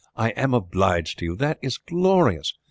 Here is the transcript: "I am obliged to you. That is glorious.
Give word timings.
"I 0.15 0.29
am 0.29 0.55
obliged 0.55 1.19
to 1.19 1.25
you. 1.25 1.35
That 1.35 1.59
is 1.61 1.77
glorious. 1.77 2.55